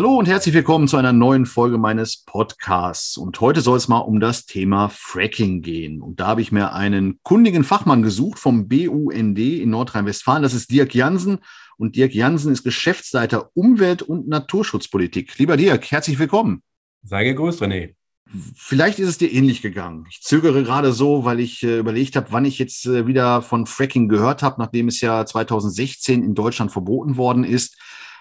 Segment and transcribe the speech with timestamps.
[0.00, 3.18] Hallo und herzlich willkommen zu einer neuen Folge meines Podcasts.
[3.18, 6.00] Und heute soll es mal um das Thema Fracking gehen.
[6.00, 10.42] Und da habe ich mir einen kundigen Fachmann gesucht vom BUND in Nordrhein-Westfalen.
[10.42, 11.40] Das ist Dirk Jansen.
[11.76, 15.36] Und Dirk Jansen ist Geschäftsleiter Umwelt- und Naturschutzpolitik.
[15.36, 16.62] Lieber Dirk, herzlich willkommen.
[17.02, 17.94] Sei gegrüßt, René.
[18.56, 20.06] Vielleicht ist es dir ähnlich gegangen.
[20.08, 23.66] Ich zögere gerade so, weil ich äh, überlegt habe, wann ich jetzt äh, wieder von
[23.66, 27.76] Fracking gehört habe, nachdem es ja 2016 in Deutschland verboten worden ist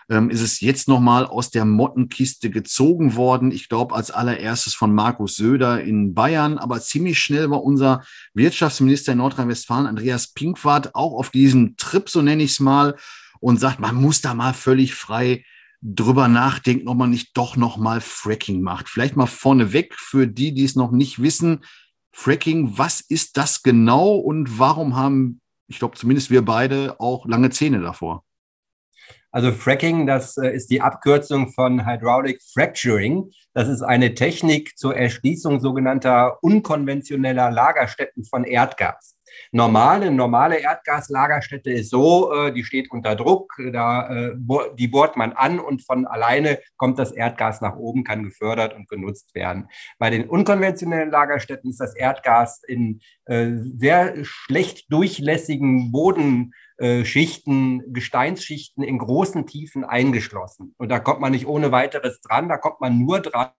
[0.10, 3.52] ähm, ist es jetzt nochmal aus der Mottenkiste gezogen worden.
[3.52, 9.12] Ich glaube, als allererstes von Markus Söder in Bayern, aber ziemlich schnell war unser Wirtschaftsminister
[9.12, 12.96] in Nordrhein-Westfalen, Andreas Pinkwart, auch auf diesem Trip, so nenne ich es mal,
[13.40, 15.46] und sagt, man muss da mal völlig frei
[15.82, 18.90] drüber nachdenken, ob man nicht doch nochmal Fracking macht.
[18.90, 21.64] Vielleicht mal vorneweg für die, die es noch nicht wissen.
[22.12, 27.50] Fracking, was ist das genau und warum haben, ich glaube zumindest wir beide, auch lange
[27.52, 28.26] Zähne davor?
[29.32, 33.32] Also Fracking, das äh, ist die Abkürzung von Hydraulic Fracturing.
[33.54, 39.19] Das ist eine Technik zur Erschließung sogenannter unkonventioneller Lagerstätten von Erdgas.
[39.52, 44.36] Normale, normale Erdgaslagerstätte ist so, äh, die steht unter Druck, da, äh,
[44.78, 48.88] die bohrt man an und von alleine kommt das Erdgas nach oben, kann gefördert und
[48.90, 49.68] genutzt werden.
[49.98, 58.86] Bei den unkonventionellen Lagerstätten ist das Erdgas in sehr schlecht durchlässigen Boden äh, Schichten, Gesteinsschichten
[58.86, 60.76] in großen Tiefen eingeschlossen.
[60.78, 63.52] Und da kommt man nicht ohne weiteres dran, da kommt man nur dran,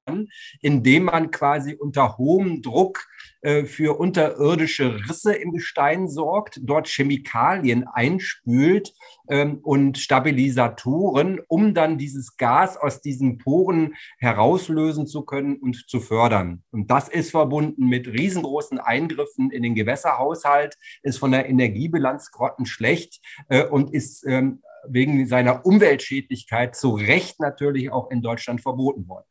[0.63, 3.07] indem man quasi unter hohem Druck
[3.43, 8.93] äh, für unterirdische Risse im Gestein sorgt, dort Chemikalien einspült
[9.29, 16.01] ähm, und Stabilisatoren, um dann dieses Gas aus diesen Poren herauslösen zu können und zu
[16.01, 16.63] fördern.
[16.71, 23.21] Und das ist verbunden mit riesengroßen Eingriffen in den Gewässerhaushalt, ist von der Energiebilanz grottenschlecht
[23.49, 29.27] äh, und ist ähm, wegen seiner Umweltschädlichkeit zu Recht natürlich auch in Deutschland verboten worden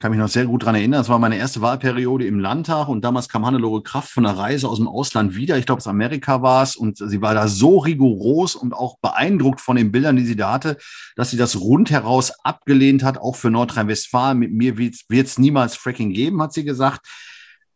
[0.00, 1.00] kann mich noch sehr gut dran erinnern.
[1.00, 4.68] Das war meine erste Wahlperiode im Landtag und damals kam Hannelore Kraft von einer Reise
[4.68, 5.58] aus dem Ausland wieder.
[5.58, 9.60] Ich glaube, es Amerika war es und sie war da so rigoros und auch beeindruckt
[9.60, 10.76] von den Bildern, die sie da hatte,
[11.16, 14.38] dass sie das rundheraus abgelehnt hat, auch für Nordrhein-Westfalen.
[14.38, 17.04] Mit mir wird es niemals Fracking geben, hat sie gesagt.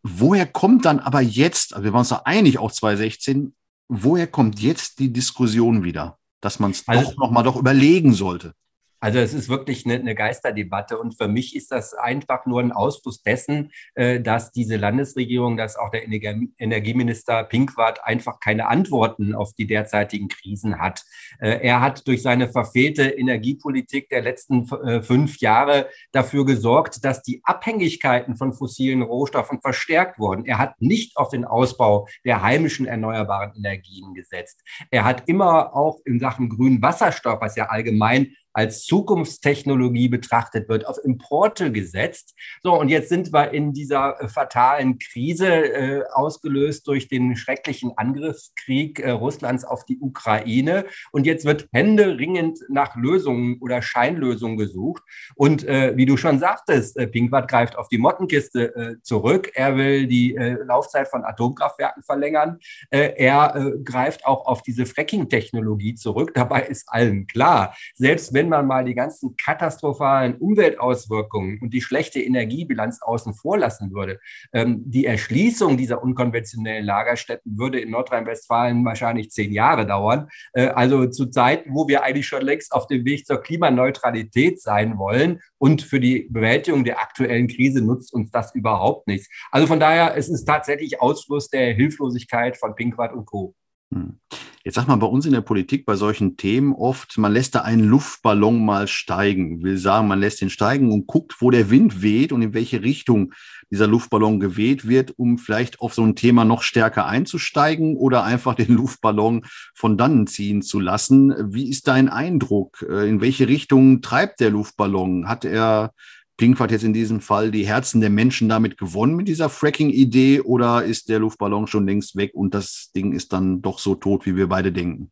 [0.04, 3.54] Woher kommt dann aber jetzt, also wir waren uns da einig, auch 2016,
[3.89, 8.54] woher kommt jetzt die Diskussion wieder, dass man es also, doch nochmal doch überlegen sollte?
[9.03, 12.71] Also es ist wirklich eine, eine, Geisterdebatte und für mich ist das einfach nur ein
[12.71, 19.55] Ausfluss dessen, äh, dass diese Landesregierung, dass auch der Energieminister Pinkwart einfach keine Antworten auf
[19.55, 21.03] die derzeitigen Krisen hat.
[21.41, 27.23] Äh, er hat durch seine verfehlte Energiepolitik der letzten äh, fünf Jahre dafür gesorgt, dass
[27.23, 30.45] die Abhängigkeiten von fossilen Rohstoffen verstärkt wurden.
[30.45, 34.63] Er hat nicht auf den Ausbau der heimischen erneuerbaren Energien gesetzt.
[34.93, 40.87] Er hat immer auch in Sachen grünen Wasserstoff, was ja allgemein als Zukunftstechnologie betrachtet wird,
[40.87, 42.35] auf Importe gesetzt.
[42.63, 47.97] So, und jetzt sind wir in dieser äh, fatalen Krise, äh, ausgelöst durch den schrecklichen
[47.97, 50.85] Angriffskrieg äh, Russlands auf die Ukraine.
[51.13, 55.03] Und jetzt wird händeringend nach Lösungen oder Scheinlösungen gesucht.
[55.34, 59.51] Und äh, wie du schon sagtest, äh, Pinkwart greift auf die Mottenkiste äh, zurück.
[59.55, 62.59] Er will die äh, Laufzeit von Atomkraftwerken verlängern.
[62.91, 66.33] Er greift auch auf diese Fracking-Technologie zurück.
[66.34, 71.80] Dabei ist allen klar, selbst wenn wenn man mal die ganzen katastrophalen Umweltauswirkungen und die
[71.80, 74.19] schlechte Energiebilanz außen vor lassen würde,
[74.53, 80.28] ähm, die Erschließung dieser unkonventionellen Lagerstätten würde in Nordrhein-Westfalen wahrscheinlich zehn Jahre dauern.
[80.54, 84.98] Äh, also zu Zeiten, wo wir eigentlich schon längst auf dem Weg zur Klimaneutralität sein
[84.98, 89.28] wollen und für die Bewältigung der aktuellen Krise nutzt uns das überhaupt nichts.
[89.53, 93.54] Also von daher, es ist tatsächlich Ausfluss der Hilflosigkeit von Pinkwart und Co.
[93.94, 94.19] Hm.
[94.65, 97.62] Jetzt sagt man bei uns in der Politik bei solchen Themen oft, man lässt da
[97.62, 99.62] einen Luftballon mal steigen.
[99.62, 102.83] Will sagen, man lässt ihn steigen und guckt, wo der Wind weht und in welche
[102.83, 103.33] Richtung
[103.72, 108.54] dieser Luftballon geweht wird, um vielleicht auf so ein Thema noch stärker einzusteigen oder einfach
[108.54, 111.34] den Luftballon von dannen ziehen zu lassen.
[111.53, 112.84] Wie ist dein Eindruck?
[112.89, 115.27] Äh, in welche Richtung treibt der Luftballon?
[115.27, 115.92] Hat er
[116.37, 120.83] Pinkwart jetzt in diesem Fall die Herzen der Menschen damit gewonnen mit dieser Fracking-Idee oder
[120.83, 124.37] ist der Luftballon schon längst weg und das Ding ist dann doch so tot, wie
[124.37, 125.11] wir beide denken?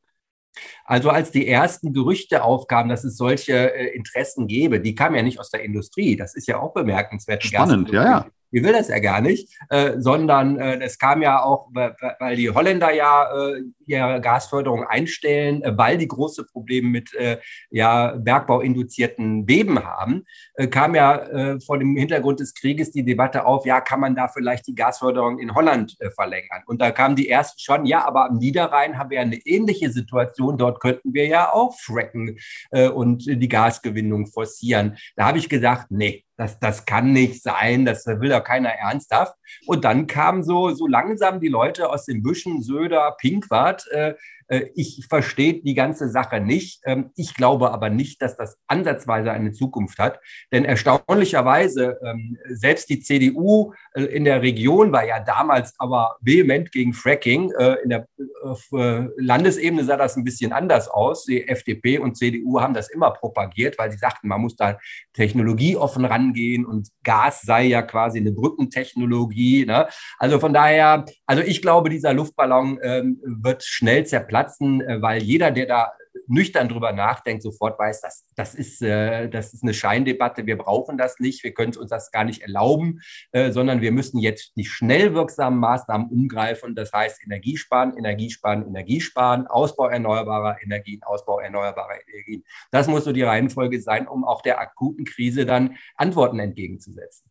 [0.85, 5.23] Also als die ersten Gerüchte aufkamen, dass es solche äh, Interessen gäbe, die kamen ja
[5.23, 6.17] nicht aus der Industrie.
[6.17, 7.45] Das ist ja auch bemerkenswert.
[7.45, 8.27] Spannend, ja, ja.
[8.53, 12.51] Die will das ja gar nicht, äh, sondern äh, es kam ja auch, weil die
[12.51, 17.39] Holländer ja äh, ihre Gasförderung einstellen, äh, weil die große Probleme mit äh,
[17.71, 21.11] ja, bergbauinduzierten Beben haben, äh, kam ja
[21.65, 25.39] vor dem Hintergrund des Krieges die Debatte auf, ja, kann man da vielleicht die Gasförderung
[25.39, 26.63] in Holland verlängern?
[26.67, 29.91] Und da kamen die ersten schon, ja, aber am Niederrhein haben wir ja eine ähnliche
[29.91, 32.39] Situation, dort könnten wir ja auch fracken
[32.95, 34.97] und die Gasgewinnung forcieren.
[35.17, 39.35] Da habe ich gesagt, nee, das, das kann nicht sein, das will doch keiner ernsthaft.
[39.67, 44.15] Und dann kamen so, so langsam die Leute aus den Büschen, Söder, Pinkwart, äh, äh,
[44.75, 46.81] ich verstehe die ganze Sache nicht.
[46.85, 50.21] Ähm, ich glaube aber nicht, dass das ansatzweise eine Zukunft hat.
[50.53, 56.73] Denn erstaunlicherweise, ähm, selbst die CDU äh, in der Region war ja damals aber vehement
[56.73, 57.53] gegen Fracking.
[57.53, 58.07] Äh, in der
[59.17, 61.25] Landesebene sah das ein bisschen anders aus.
[61.25, 64.79] Die FDP und CDU haben das immer propagiert, weil sie sagten, man muss da
[65.13, 69.67] technologieoffen rangehen und Gas sei ja quasi eine Brückentechnologie.
[69.67, 69.89] Ne?
[70.19, 75.23] Also von daher, also ich glaube, dieser Luftballon ähm, wird schnell zerplatzen platzen, äh, weil
[75.23, 75.93] jeder, der da
[76.27, 80.47] nüchtern drüber nachdenkt, sofort weiß, dass das ist, äh, das ist eine Scheindebatte.
[80.47, 83.01] Wir brauchen das nicht, wir können uns das gar nicht erlauben,
[83.33, 86.75] äh, sondern wir müssen jetzt die schnell wirksamen Maßnahmen umgreifen.
[86.75, 92.45] Das heißt Energiesparen, Energiesparen, Energiesparen, Ausbau erneuerbarer Energien, Ausbau erneuerbarer Energien.
[92.71, 97.31] Das muss so die Reihenfolge sein, um auch der akuten Krise dann Antworten entgegenzusetzen.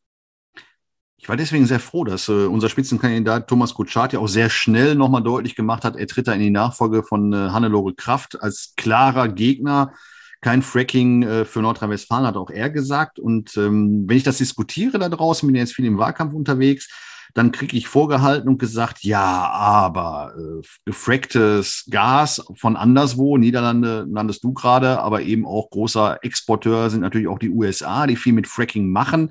[1.30, 4.96] Ich war deswegen sehr froh, dass äh, unser Spitzenkandidat Thomas Kutschat ja auch sehr schnell
[4.96, 8.74] nochmal deutlich gemacht hat, er tritt da in die Nachfolge von äh, Hannelore Kraft als
[8.78, 9.94] klarer Gegner.
[10.42, 13.20] Kein Fracking äh, für Nordrhein-Westfalen, hat auch er gesagt.
[13.20, 16.90] Und ähm, wenn ich das diskutiere da draußen, bin ich jetzt viel im Wahlkampf unterwegs,
[17.36, 24.44] dann kriege ich vorgehalten und gesagt, ja, aber äh, gefracktes Gas von anderswo, Niederlande landest
[24.44, 28.48] du gerade, aber eben auch großer Exporteur sind natürlich auch die USA, die viel mit
[28.48, 29.30] Fracking machen.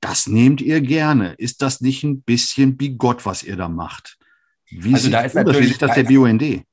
[0.00, 1.34] Das nehmt ihr gerne.
[1.34, 4.18] Ist das nicht ein bisschen bigott, was ihr da macht?
[4.68, 6.64] Wie also da ist sieht das der BUND?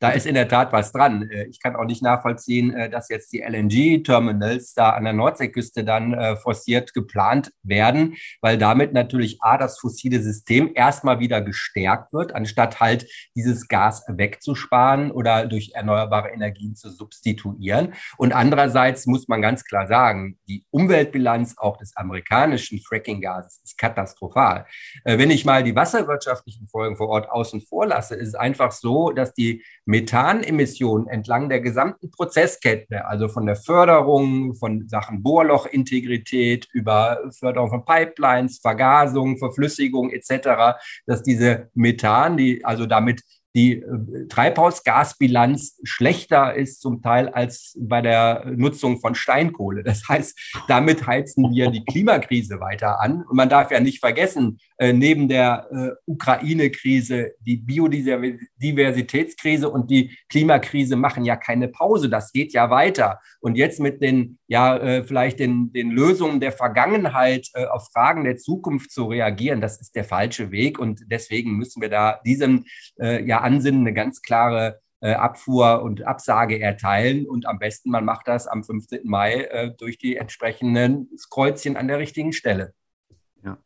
[0.00, 1.28] Da ist in der Tat was dran.
[1.30, 5.84] Äh, ich kann auch nicht nachvollziehen, äh, dass jetzt die LNG-Terminals da an der Nordseeküste
[5.84, 12.12] dann äh, forciert geplant werden, weil damit natürlich A, das fossile System erstmal wieder gestärkt
[12.12, 17.94] wird, anstatt halt dieses Gas wegzusparen oder durch erneuerbare Energien zu substituieren.
[18.16, 24.66] Und andererseits muss man ganz klar sagen, die Umweltbilanz auch des amerikanischen Fracking-Gases ist katastrophal.
[25.04, 29.10] Wenn ich mal die wasserwirtschaftlichen Folgen vor Ort außen vor lasse, ist es einfach so,
[29.10, 37.18] dass die Methanemissionen entlang der gesamten Prozesskette, also von der Förderung von Sachen Bohrlochintegrität über
[37.38, 43.22] Förderung von Pipelines, Vergasung, Verflüssigung etc., dass diese Methan, die also damit
[43.54, 49.84] die äh, Treibhausgasbilanz schlechter ist zum Teil als bei der Nutzung von Steinkohle.
[49.84, 50.36] Das heißt,
[50.66, 53.22] damit heizen wir die Klimakrise weiter an.
[53.22, 60.18] Und man darf ja nicht vergessen, äh, neben der äh, Ukraine-Krise, die Biodiversitätskrise und die
[60.28, 62.08] Klimakrise machen ja keine Pause.
[62.08, 63.20] Das geht ja weiter.
[63.40, 68.90] Und jetzt mit den, ja, vielleicht den, den Lösungen der Vergangenheit auf Fragen der Zukunft
[68.90, 70.78] zu reagieren, das ist der falsche Weg.
[70.78, 72.64] Und deswegen müssen wir da diesem
[72.96, 77.26] ja, Ansinnen eine ganz klare äh, Abfuhr und Absage erteilen.
[77.26, 79.00] Und am besten, man macht das am 15.
[79.04, 82.72] Mai äh, durch die entsprechenden Kreuzchen an der richtigen Stelle.
[83.44, 83.58] Ja.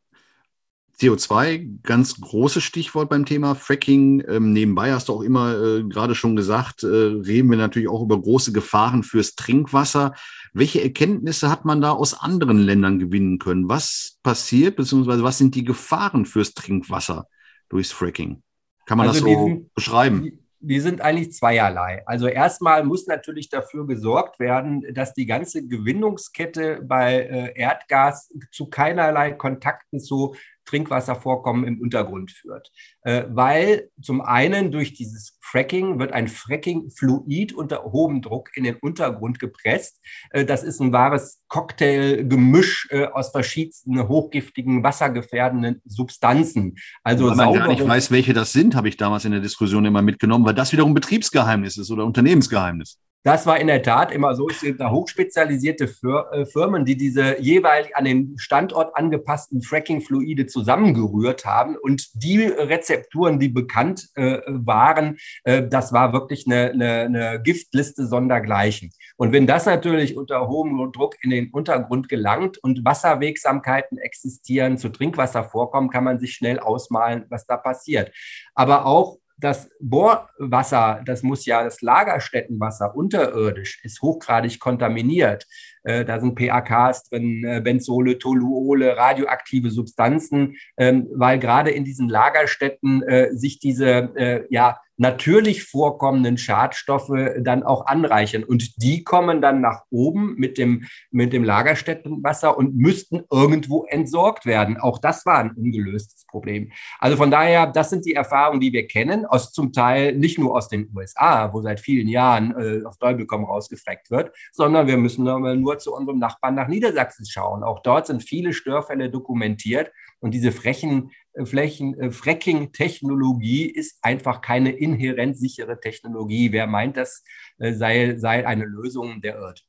[1.00, 4.24] CO2, ganz großes Stichwort beim Thema Fracking.
[4.28, 8.02] Ähm, nebenbei hast du auch immer äh, gerade schon gesagt, äh, reden wir natürlich auch
[8.02, 10.14] über große Gefahren fürs Trinkwasser.
[10.52, 13.68] Welche Erkenntnisse hat man da aus anderen Ländern gewinnen können?
[13.68, 17.28] Was passiert, beziehungsweise was sind die Gefahren fürs Trinkwasser
[17.68, 18.42] durchs Fracking?
[18.88, 20.38] Kann man also das so diesen, beschreiben?
[20.60, 22.02] die sind eigentlich zweierlei.
[22.06, 28.68] Also erstmal muss natürlich dafür gesorgt werden, dass die ganze Gewinnungskette bei äh, Erdgas zu
[28.68, 30.34] keinerlei Kontakten zu
[30.68, 32.70] Trinkwasservorkommen im Untergrund führt.
[33.02, 38.76] Äh, weil zum einen durch dieses Fracking wird ein Fracking-Fluid unter hohem Druck in den
[38.76, 40.00] Untergrund gepresst.
[40.30, 46.76] Äh, das ist ein wahres Cocktailgemisch äh, aus verschiedensten hochgiftigen, wassergefährdenden Substanzen.
[47.02, 49.86] Also Weil man gar nicht weiß, welche das sind, habe ich damals in der Diskussion
[49.86, 52.98] immer mitgenommen, weil das wiederum Betriebsgeheimnis ist oder Unternehmensgeheimnis.
[53.24, 54.48] Das war in der Tat immer so.
[54.48, 61.44] Es sind da hochspezialisierte äh, Firmen, die diese jeweils an den Standort angepassten Fracking-Fluide zusammengerührt
[61.44, 61.76] haben.
[61.76, 68.06] Und die Rezepturen, die bekannt äh, waren, äh, das war wirklich eine, eine, eine Giftliste
[68.06, 68.92] sondergleichen.
[69.16, 74.90] Und wenn das natürlich unter hohem Druck in den Untergrund gelangt und Wasserwegsamkeiten existieren, zu
[74.90, 78.12] Trinkwasser vorkommen, kann man sich schnell ausmalen, was da passiert.
[78.54, 85.46] Aber auch das Bohrwasser, das muss ja das Lagerstättenwasser unterirdisch, ist hochgradig kontaminiert.
[85.84, 92.08] Äh, da sind PAKs drin, äh, Benzole, Toluole, radioaktive Substanzen, ähm, weil gerade in diesen
[92.08, 98.44] Lagerstätten äh, sich diese ja, natürlich vorkommenden Schadstoffe dann auch anreichern.
[98.44, 104.44] Und die kommen dann nach oben mit dem, mit dem Lagerstättenwasser und müssten irgendwo entsorgt
[104.44, 104.76] werden.
[104.76, 106.72] Auch das war ein ungelöstes Problem.
[106.98, 110.54] Also von daher, das sind die Erfahrungen, die wir kennen, aus zum Teil nicht nur
[110.54, 115.24] aus den USA, wo seit vielen Jahren äh, auf Teufel rausgefreckt wird, sondern wir müssen
[115.24, 117.62] nur zu unserem Nachbarn nach Niedersachsen schauen.
[117.62, 119.92] Auch dort sind viele Störfälle dokumentiert.
[120.20, 121.12] Und diese frechen
[121.46, 126.52] Flächen, äh, Fracking-Technologie ist einfach keine inhärent sichere Technologie.
[126.52, 127.24] Wer meint, das
[127.58, 129.64] äh, sei, sei eine Lösung, der irrt.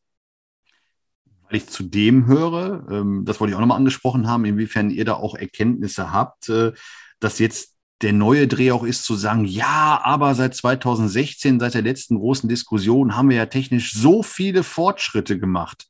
[1.50, 5.06] Weil ich zu dem höre, ähm, das wollte ich auch nochmal angesprochen haben, inwiefern ihr
[5.06, 6.74] da auch Erkenntnisse habt, äh,
[7.20, 11.82] dass jetzt der neue Dreh auch ist zu sagen, ja, aber seit 2016, seit der
[11.82, 15.88] letzten großen Diskussion, haben wir ja technisch so viele Fortschritte gemacht.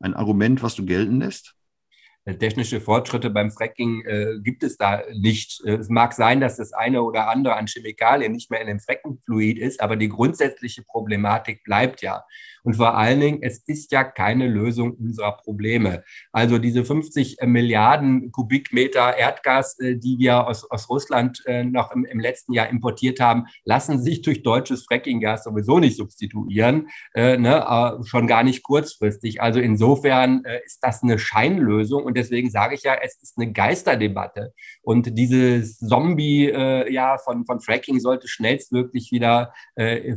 [0.00, 1.54] Ein Argument, was du gelten lässt?
[2.34, 5.62] Technische Fortschritte beim Fracking äh, gibt es da nicht.
[5.64, 8.80] Äh, es mag sein, dass das eine oder andere an Chemikalien nicht mehr in dem
[8.80, 12.24] Fracking-Fluid ist, aber die grundsätzliche Problematik bleibt ja.
[12.66, 16.02] Und vor allen Dingen, es ist ja keine Lösung unserer Probleme.
[16.32, 22.04] Also diese 50 Milliarden Kubikmeter Erdgas, äh, die wir aus, aus Russland äh, noch im,
[22.04, 27.64] im, letzten Jahr importiert haben, lassen sich durch deutsches Frackinggas sowieso nicht substituieren, äh, ne,
[27.68, 29.40] äh, schon gar nicht kurzfristig.
[29.40, 33.52] Also insofern äh, ist das eine Scheinlösung und deswegen sage ich ja, es ist eine
[33.52, 34.52] Geisterdebatte.
[34.82, 39.52] Und dieses Zombie äh, ja, von, von Fracking sollte schnellstmöglich wieder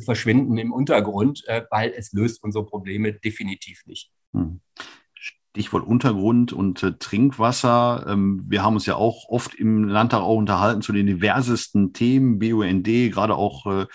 [0.05, 4.11] verschwinden im Untergrund, weil es löst unsere Probleme definitiv nicht.
[4.33, 4.61] Hm.
[5.59, 8.05] Stichwort Untergrund und äh, Trinkwasser.
[8.07, 12.39] Ähm, wir haben uns ja auch oft im Landtag auch unterhalten zu den diversesten Themen,
[12.39, 13.85] BUND, gerade auch äh,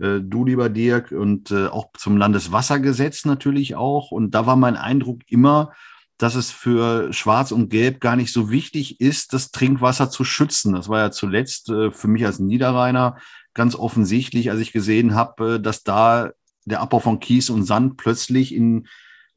[0.00, 4.10] äh, du, lieber Dirk, und äh, auch zum Landeswassergesetz natürlich auch.
[4.10, 5.72] Und da war mein Eindruck immer,
[6.18, 10.74] dass es für Schwarz und Gelb gar nicht so wichtig ist, das Trinkwasser zu schützen.
[10.74, 13.16] Das war ja zuletzt äh, für mich als Niederrheiner
[13.54, 16.30] ganz offensichtlich, als ich gesehen habe, dass da
[16.70, 18.86] der Abbau von Kies und Sand plötzlich in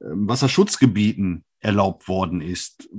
[0.01, 2.89] ähm, Wasserschutzgebieten erlaubt worden ist.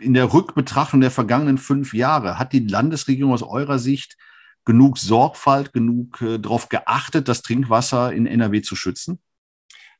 [0.00, 4.16] In der Rückbetrachtung der vergangenen fünf Jahre hat die Landesregierung aus eurer Sicht
[4.64, 9.18] genug Sorgfalt, genug äh, darauf geachtet, das Trinkwasser in NRW zu schützen?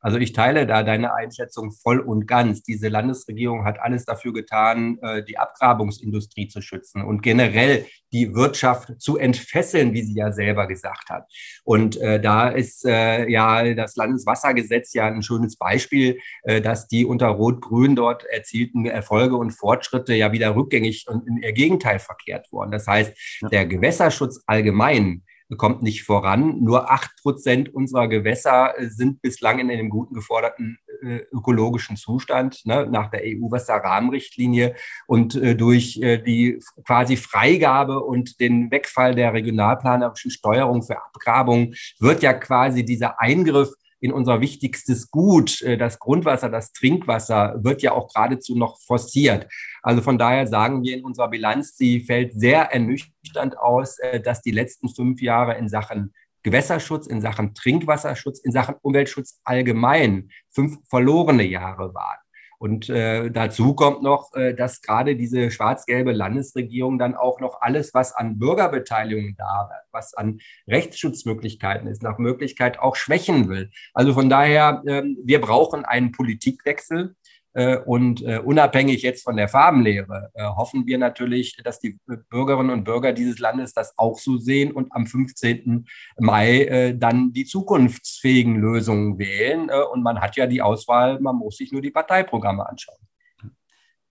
[0.00, 2.62] Also ich teile da deine Einschätzung voll und ganz.
[2.62, 9.00] Diese Landesregierung hat alles dafür getan, äh, die Abgrabungsindustrie zu schützen und generell die Wirtschaft
[9.00, 11.26] zu entfesseln, wie sie ja selber gesagt hat.
[11.64, 17.04] Und äh, da ist äh, ja das Landeswassergesetz ja ein schönes Beispiel, äh, dass die
[17.04, 22.46] unter Rot-Grün dort erzielten Erfolge und Fortschritte ja wieder rückgängig und in ihr Gegenteil verkehrt
[22.52, 22.70] wurden.
[22.70, 23.12] Das heißt,
[23.50, 25.22] der Gewässerschutz allgemein
[25.56, 26.62] kommt nicht voran.
[26.62, 32.66] Nur acht Prozent unserer Gewässer äh, sind bislang in einem guten geforderten äh, ökologischen Zustand
[32.66, 34.74] ne, nach der EU-Wasserrahmenrichtlinie
[35.06, 41.74] und äh, durch äh, die quasi Freigabe und den Wegfall der regionalplanerischen Steuerung für Abgrabung
[41.98, 47.82] wird ja quasi dieser Eingriff in unser wichtigstes Gut, äh, das Grundwasser, das Trinkwasser, wird
[47.82, 49.46] ja auch geradezu noch forciert.
[49.82, 54.42] Also von daher sagen wir in unserer Bilanz, sie fällt sehr ernüchternd aus, äh, dass
[54.42, 56.12] die letzten fünf Jahre in Sachen
[56.42, 62.18] Gewässerschutz, in Sachen Trinkwasserschutz, in Sachen Umweltschutz allgemein fünf verlorene Jahre waren.
[62.58, 67.94] Und äh, dazu kommt noch, äh, dass gerade diese schwarz-gelbe Landesregierung dann auch noch alles,
[67.94, 73.70] was an Bürgerbeteiligung da, was an Rechtsschutzmöglichkeiten ist, nach Möglichkeit auch schwächen will.
[73.94, 77.14] Also von daher, äh, wir brauchen einen Politikwechsel.
[77.58, 81.98] Äh, und äh, unabhängig jetzt von der Farbenlehre äh, hoffen wir natürlich, dass die
[82.30, 85.84] Bürgerinnen und Bürger dieses Landes das auch so sehen und am 15.
[86.18, 89.70] Mai dann die zukunftsfähigen Lösungen wählen.
[89.92, 92.98] Und man hat ja die Auswahl, man muss sich nur die Parteiprogramme anschauen.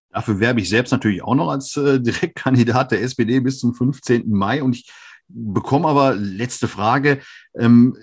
[0.09, 4.29] Dafür werbe ich selbst natürlich auch noch als Direktkandidat der SPD bis zum 15.
[4.29, 4.61] Mai.
[4.61, 4.91] Und ich
[5.27, 7.21] bekomme aber letzte Frage.
[7.57, 7.95] Ähm,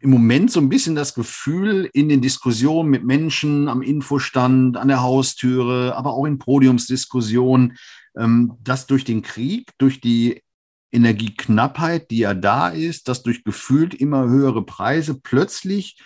[0.00, 4.88] im Moment so ein bisschen das Gefühl in den Diskussionen mit Menschen am Infostand, an
[4.88, 7.76] der Haustüre, aber auch in Podiumsdiskussionen,
[8.16, 10.42] ähm, dass durch den Krieg, durch die
[10.90, 16.00] Energieknappheit, die ja da ist, dass durch gefühlt immer höhere Preise plötzlich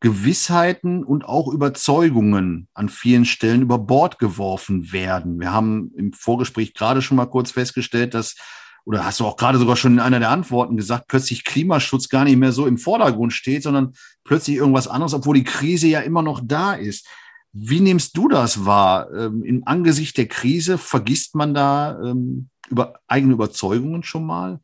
[0.00, 5.40] Gewissheiten und auch Überzeugungen an vielen Stellen über Bord geworfen werden.
[5.40, 8.36] Wir haben im Vorgespräch gerade schon mal kurz festgestellt, dass
[8.84, 12.24] oder hast du auch gerade sogar schon in einer der Antworten gesagt, plötzlich Klimaschutz gar
[12.24, 13.94] nicht mehr so im Vordergrund steht, sondern
[14.24, 17.06] plötzlich irgendwas anderes, obwohl die Krise ja immer noch da ist.
[17.52, 19.10] Wie nimmst du das wahr?
[19.12, 24.60] Ähm, Im Angesicht der Krise vergisst man da ähm, über eigene Überzeugungen schon mal?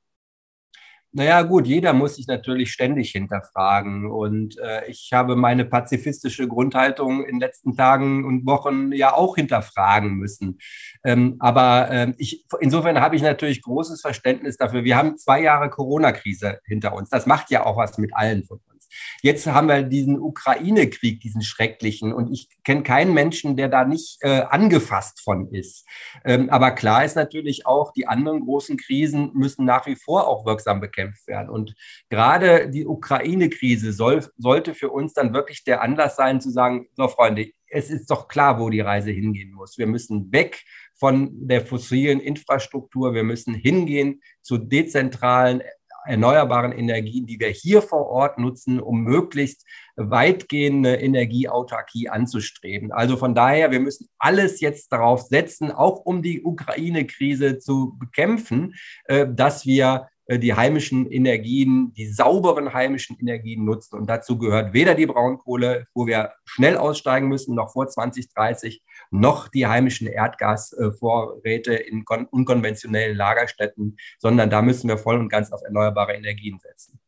[1.17, 4.11] Naja, gut, jeder muss sich natürlich ständig hinterfragen.
[4.11, 9.37] Und äh, ich habe meine pazifistische Grundhaltung in den letzten Tagen und Wochen ja auch
[9.37, 10.59] hinterfragen müssen.
[11.05, 14.83] Ähm, aber äh, ich, insofern habe ich natürlich großes Verständnis dafür.
[14.83, 17.11] Wir haben zwei Jahre Corona-Krise hinter uns.
[17.11, 18.74] Das macht ja auch was mit allen von uns.
[19.23, 24.19] Jetzt haben wir diesen Ukraine-Krieg, diesen schrecklichen, und ich kenne keinen Menschen, der da nicht
[24.21, 25.87] äh, angefasst von ist.
[26.25, 30.45] Ähm, aber klar ist natürlich auch, die anderen großen Krisen müssen nach wie vor auch
[30.47, 31.49] wirksam bekämpft werden.
[31.49, 31.75] Und
[32.09, 37.09] gerade die Ukraine-Krise soll, sollte für uns dann wirklich der Anlass sein, zu sagen, so
[37.09, 39.79] Freunde, es ist doch klar, wo die Reise hingehen muss.
[39.79, 40.63] Wir müssen weg
[40.95, 43.15] von der fossilen Infrastruktur.
[43.15, 45.63] Wir müssen hingehen zu dezentralen
[46.07, 49.65] erneuerbaren Energien, die wir hier vor Ort nutzen, um möglichst
[49.97, 52.93] weitgehende Energieautarkie anzustreben.
[52.93, 58.75] Also von daher, wir müssen alles jetzt darauf setzen, auch um die Ukraine-Krise zu bekämpfen,
[59.05, 63.97] äh, dass wir die heimischen Energien, die sauberen heimischen Energien nutzen.
[63.97, 69.49] Und dazu gehört weder die Braunkohle, wo wir schnell aussteigen müssen, noch vor 2030, noch
[69.49, 76.15] die heimischen Erdgasvorräte in unkonventionellen Lagerstätten, sondern da müssen wir voll und ganz auf erneuerbare
[76.15, 76.99] Energien setzen.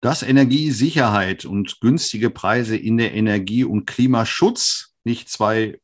[0.00, 5.78] Dass Energiesicherheit und günstige Preise in der Energie- und Klimaschutz nicht zwei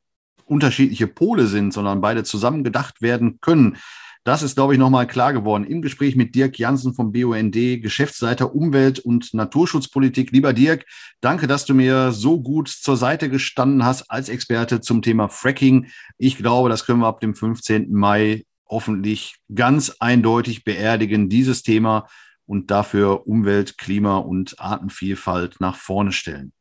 [0.49, 3.77] unterschiedliche Pole sind, sondern beide zusammen gedacht werden können.
[4.25, 8.55] Das ist, glaube ich, nochmal klar geworden im Gespräch mit Dirk Jansen vom BUND, Geschäftsleiter
[8.55, 10.33] Umwelt- und Naturschutzpolitik.
[10.33, 10.85] Lieber Dirk,
[11.21, 15.87] danke, dass du mir so gut zur Seite gestanden hast als Experte zum Thema Fracking.
[16.19, 17.93] Ich glaube, das können wir ab dem 15.
[17.93, 22.07] Mai hoffentlich ganz eindeutig beerdigen, dieses Thema
[22.47, 26.53] und dafür Umwelt, Klima und Artenvielfalt nach vorne stellen.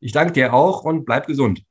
[0.00, 1.64] Ich danke dir auch und bleib gesund.